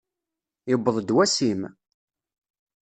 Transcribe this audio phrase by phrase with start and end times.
[0.69, 1.61] Yewweḍ-d wass-im!